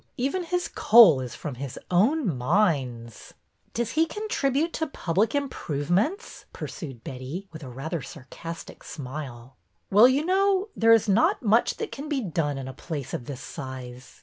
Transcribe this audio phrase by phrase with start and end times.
[0.17, 3.35] Even his coal is from his own mines."''
[3.75, 9.57] Does he contribute to public improvements?" pursued Betty, with a rather sarcastic smile.
[9.91, 13.25] ''Well, you know, there is not much that can be done in a place of
[13.27, 14.19] this size.